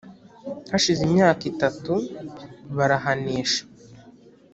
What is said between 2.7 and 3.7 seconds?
barahanesha